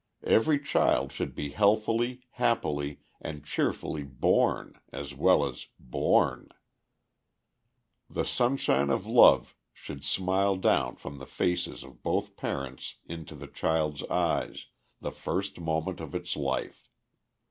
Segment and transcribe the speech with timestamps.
[0.25, 6.49] Every child should be healthily, happily, and cheerfully born, as well as borne.
[8.09, 13.45] The sunshine of love should smile down from the faces of both parents into the
[13.45, 14.65] child's eyes
[14.99, 16.89] the first moment of its life.